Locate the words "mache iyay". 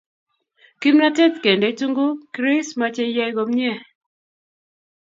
2.79-3.31